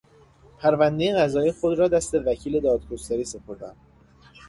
[0.59, 3.73] پروندهی قضایی خود را دست وکیل دادگستری سپردن